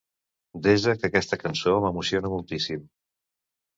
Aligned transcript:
Desa 0.67 0.95
que 1.01 1.09
aquesta 1.11 1.39
cançó 1.45 1.75
m'emociona 1.85 2.33
moltíssim. 2.35 2.85